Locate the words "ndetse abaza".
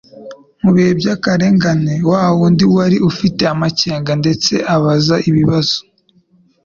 4.21-5.15